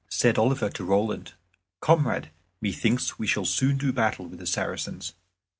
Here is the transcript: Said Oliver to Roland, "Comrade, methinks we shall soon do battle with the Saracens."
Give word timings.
Said 0.09 0.39
Oliver 0.39 0.71
to 0.71 0.83
Roland, 0.83 1.33
"Comrade, 1.79 2.31
methinks 2.59 3.19
we 3.19 3.27
shall 3.27 3.45
soon 3.45 3.77
do 3.77 3.93
battle 3.93 4.25
with 4.25 4.39
the 4.39 4.47
Saracens." 4.47 5.13